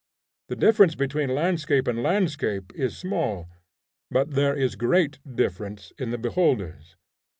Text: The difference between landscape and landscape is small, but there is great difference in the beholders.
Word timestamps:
The 0.47 0.55
difference 0.55 0.95
between 0.95 1.35
landscape 1.35 1.87
and 1.87 2.01
landscape 2.01 2.73
is 2.73 2.97
small, 2.97 3.47
but 4.09 4.31
there 4.31 4.55
is 4.55 4.73
great 4.75 5.19
difference 5.35 5.93
in 5.99 6.09
the 6.09 6.17
beholders. 6.17 6.95